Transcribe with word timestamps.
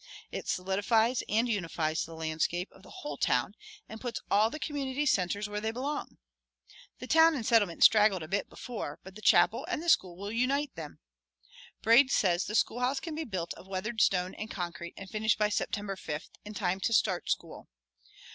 It 0.31 0.47
solidifies 0.47 1.21
and 1.29 1.47
unifies 1.47 2.03
the 2.05 2.15
landscape 2.15 2.71
of 2.71 2.81
the 2.81 2.89
whole 2.89 3.17
town 3.17 3.53
and 3.87 4.01
puts 4.01 4.19
all 4.31 4.49
the 4.49 4.57
community 4.59 5.05
centers 5.05 5.47
where 5.47 5.61
they 5.61 5.69
belong. 5.69 6.17
The 6.97 7.05
Town 7.05 7.35
and 7.35 7.45
Settlement 7.45 7.83
straggled 7.83 8.23
a 8.23 8.27
bit 8.27 8.49
before, 8.49 8.97
but 9.03 9.13
the 9.13 9.21
chapel 9.21 9.63
and 9.69 9.83
the 9.83 9.89
school 9.89 10.17
will 10.17 10.31
unite 10.31 10.73
them! 10.73 11.01
Braid 11.83 12.09
says 12.09 12.45
the 12.45 12.55
schoolhouse 12.55 12.99
can 12.99 13.13
be 13.13 13.25
built 13.25 13.53
of 13.53 13.67
weathered 13.67 14.01
stone 14.01 14.33
and 14.33 14.49
concrete 14.49 14.95
and 14.97 15.07
finished 15.07 15.37
by 15.37 15.49
September 15.49 15.95
fifth, 15.95 16.31
in 16.43 16.55
time 16.55 16.79
to 16.79 16.93
start 16.93 17.29
school. 17.29 17.67